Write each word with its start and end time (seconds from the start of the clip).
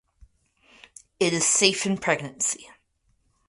It 1.19 1.31
is 1.31 1.45
safe 1.45 1.85
in 1.85 1.95
pregnancy. 1.99 2.67